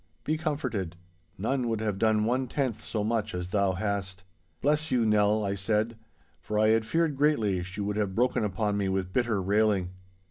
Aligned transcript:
Be 0.23 0.35
comforted. 0.35 0.95
None 1.37 1.67
would 1.67 1.79
have 1.79 1.99
done 1.99 2.25
one 2.25 2.47
tenth 2.47 2.81
so 2.81 3.03
much 3.03 3.35
as 3.35 3.49
thou 3.49 3.73
hast.' 3.73 4.23
'Bless 4.59 4.89
you, 4.89 5.05
Nell!' 5.05 5.45
I 5.45 5.53
said, 5.53 5.95
for 6.41 6.57
I 6.57 6.69
had 6.69 6.87
feared 6.87 7.15
greatly 7.15 7.61
she 7.61 7.81
would 7.81 7.97
have 7.97 8.15
broken 8.15 8.43
upon 8.43 8.77
me 8.77 8.89
with 8.89 9.13
bitter 9.13 9.39
railing. 9.39 9.91